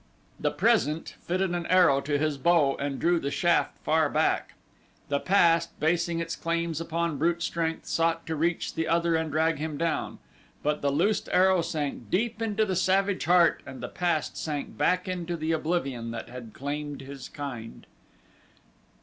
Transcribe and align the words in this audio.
The 0.39 0.49
Present 0.49 1.09
fitted 1.21 1.51
an 1.53 1.67
arrow 1.67 2.01
to 2.01 2.17
his 2.17 2.39
bow 2.39 2.75
and 2.77 2.97
drew 2.99 3.19
the 3.19 3.29
shaft 3.29 3.77
far 3.83 4.09
back. 4.09 4.55
The 5.09 5.19
Past 5.19 5.79
basing 5.79 6.17
its 6.19 6.35
claims 6.35 6.81
upon 6.81 7.19
brute 7.19 7.43
strength 7.43 7.85
sought 7.85 8.25
to 8.25 8.35
reach 8.35 8.73
the 8.73 8.87
other 8.87 9.13
and 9.13 9.29
drag 9.29 9.59
him 9.59 9.77
down; 9.77 10.17
but 10.63 10.81
the 10.81 10.89
loosed 10.89 11.29
arrow 11.31 11.61
sank 11.61 12.09
deep 12.09 12.41
into 12.41 12.65
the 12.65 12.75
savage 12.75 13.25
heart 13.25 13.61
and 13.63 13.79
the 13.79 13.89
Past 13.89 14.35
sank 14.37 14.75
back 14.75 15.07
into 15.07 15.37
the 15.37 15.51
oblivion 15.51 16.09
that 16.09 16.29
had 16.29 16.51
claimed 16.51 17.01
his 17.01 17.29
kind. 17.29 17.85